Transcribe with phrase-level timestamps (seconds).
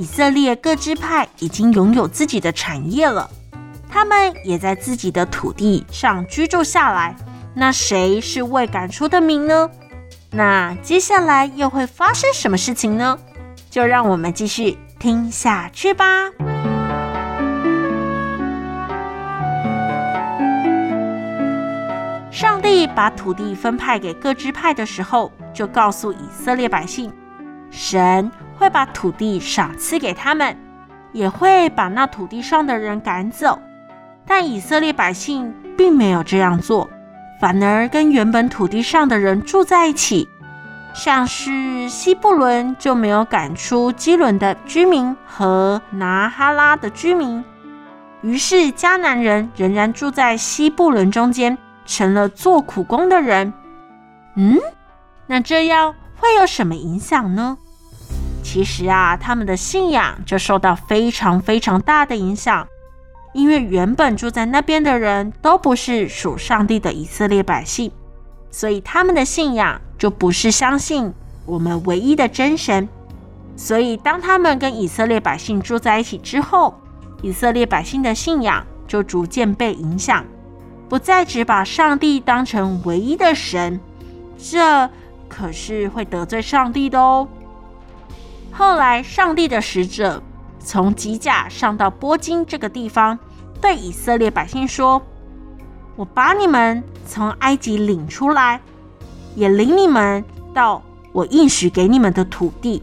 [0.00, 3.30] 以色列各支派已经拥有自己的产业了，
[3.86, 7.14] 他们也在自己的土地上居住下来。
[7.52, 9.68] 那谁是未赶出的民呢？
[10.30, 13.18] 那接下来又会发生什么事情呢？
[13.68, 16.06] 就让我们继续听下去吧。
[22.30, 27.12] 上帝把土地分派给各支派的时候，就告诉以色列百姓，
[27.70, 28.32] 神。
[28.60, 30.54] 会把土地赏赐给他们，
[31.12, 33.58] 也会把那土地上的人赶走。
[34.26, 36.86] 但以色列百姓并没有这样做，
[37.40, 40.28] 反而跟原本土地上的人住在一起。
[40.92, 47.42] 像是西布伦就没有赶出基伦的居民和拿哈拉的居民，
[48.20, 53.54] 于是迦南人仍然住在西布伦中间，成了做苦工的人。
[54.36, 54.58] 嗯，
[55.26, 57.56] 那这样会有什么影响呢？
[58.42, 62.66] 其实啊，他们的信仰就受到非常非常大的影响，
[63.32, 67.92] 因为原本住在那边的人都不是属上帝的以色列百姓，
[68.50, 71.12] 所以他们的信仰就不是相信
[71.46, 72.88] 我们唯一的真神。
[73.56, 76.74] 所以当他们跟以色列百姓住在一起之后，
[77.22, 80.24] 以色列百姓的信仰就逐渐被影响，
[80.88, 83.78] 不再只把上帝当成唯一的神，
[84.38, 84.88] 这
[85.28, 87.28] 可是会得罪上帝的哦。
[88.52, 90.22] 后来，上帝的使者
[90.58, 93.18] 从吉甲上到波金这个地方，
[93.60, 95.00] 对以色列百姓说
[95.96, 98.60] ：“我把你们从埃及领出来，
[99.34, 100.22] 也领你们
[100.52, 102.82] 到我应许给你们的土地。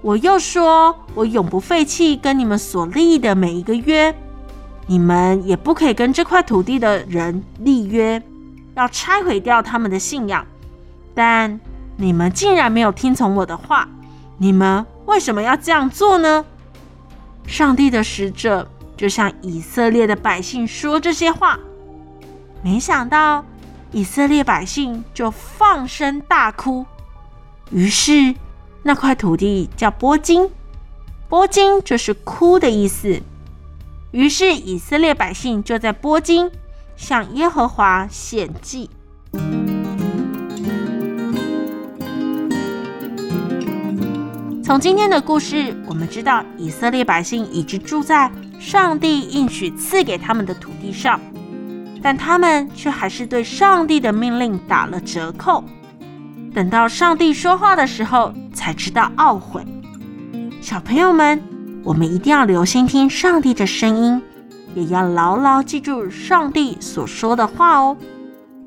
[0.00, 4.12] 我又说，我永不废弃跟你们所立的每一个约，
[4.86, 8.20] 你们也不可以跟这块土地的人立约，
[8.74, 10.44] 要拆毁掉他们的信仰。
[11.14, 11.60] 但
[11.96, 13.88] 你们竟然没有听从我的话，
[14.38, 16.44] 你们。”为什么要这样做呢？
[17.46, 21.58] 上帝的使者就向以色列的百姓说这些话，
[22.62, 23.44] 没想到
[23.90, 26.86] 以色列百姓就放声大哭。
[27.70, 28.34] 于是
[28.82, 30.48] 那块土地叫波金，
[31.28, 33.20] 波金就是哭的意思。
[34.12, 36.50] 于是以色列百姓就在波金
[36.96, 38.88] 向耶和华献祭。
[44.72, 51.20] 从今天的故事，我们知道以色列百姓一直住在上帝应许赐给他们的土地上，
[52.02, 55.62] 但他们却还是对上帝的命令打了折扣。
[56.54, 59.62] 等到上帝说话的时候，才知道懊悔。
[60.62, 61.38] 小朋友们，
[61.84, 64.22] 我们一定要留心听上帝的声音，
[64.74, 67.94] 也要牢牢记住上帝所说的话哦，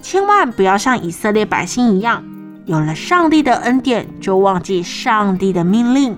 [0.03, 2.23] 千万不要像以色列百姓一样。
[2.65, 6.17] 有了上帝的恩典，就忘记上帝的命令。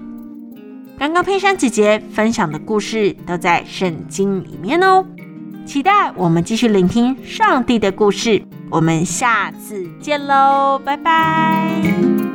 [0.98, 5.06] 刚刚佩珊姐姐分享的故事都在圣经里面哦，
[5.66, 8.42] 期待我们继续聆听上帝的故事。
[8.70, 12.27] 我们下次见喽，拜拜。